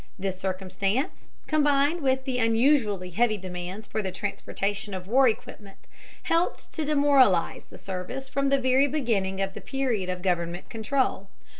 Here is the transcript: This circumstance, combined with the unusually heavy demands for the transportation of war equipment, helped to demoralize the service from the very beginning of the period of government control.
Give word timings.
This 0.17 0.39
circumstance, 0.39 1.27
combined 1.45 2.01
with 2.01 2.23
the 2.25 2.39
unusually 2.39 3.11
heavy 3.11 3.37
demands 3.37 3.85
for 3.85 4.01
the 4.01 4.11
transportation 4.11 4.95
of 4.95 5.05
war 5.07 5.27
equipment, 5.27 5.77
helped 6.23 6.73
to 6.73 6.83
demoralize 6.83 7.65
the 7.65 7.77
service 7.77 8.27
from 8.27 8.49
the 8.49 8.59
very 8.59 8.87
beginning 8.87 9.41
of 9.41 9.53
the 9.53 9.61
period 9.61 10.09
of 10.09 10.23
government 10.23 10.71
control. 10.71 11.29